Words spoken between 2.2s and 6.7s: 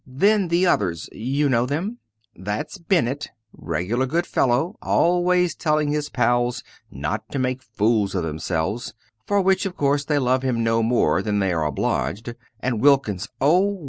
That's Bennett regular good fellow always telling his pals